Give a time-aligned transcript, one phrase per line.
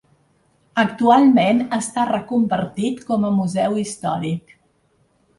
[0.83, 4.57] Actualment està reconvertit com a museu històric.